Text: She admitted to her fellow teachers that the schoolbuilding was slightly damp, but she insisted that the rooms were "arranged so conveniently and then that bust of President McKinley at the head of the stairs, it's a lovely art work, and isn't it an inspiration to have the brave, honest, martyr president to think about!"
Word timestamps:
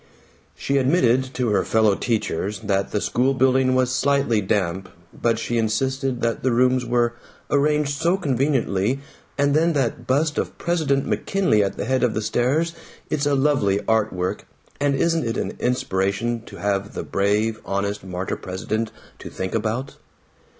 She 0.55 0.77
admitted 0.79 1.31
to 1.35 1.49
her 1.49 1.63
fellow 1.63 1.93
teachers 1.93 2.61
that 2.61 2.89
the 2.89 2.97
schoolbuilding 2.99 3.75
was 3.75 3.93
slightly 3.93 4.41
damp, 4.41 4.89
but 5.13 5.37
she 5.37 5.59
insisted 5.59 6.23
that 6.23 6.41
the 6.41 6.51
rooms 6.51 6.83
were 6.83 7.13
"arranged 7.51 7.91
so 7.99 8.17
conveniently 8.17 8.99
and 9.37 9.53
then 9.53 9.73
that 9.73 10.07
bust 10.07 10.39
of 10.39 10.57
President 10.57 11.05
McKinley 11.05 11.63
at 11.63 11.77
the 11.77 11.85
head 11.85 12.01
of 12.01 12.15
the 12.15 12.23
stairs, 12.23 12.73
it's 13.11 13.27
a 13.27 13.35
lovely 13.35 13.79
art 13.87 14.11
work, 14.11 14.47
and 14.79 14.95
isn't 14.95 15.23
it 15.23 15.37
an 15.37 15.55
inspiration 15.59 16.41
to 16.47 16.55
have 16.57 16.95
the 16.95 17.03
brave, 17.03 17.61
honest, 17.63 18.03
martyr 18.03 18.37
president 18.37 18.91
to 19.19 19.29
think 19.29 19.53
about!" 19.53 19.97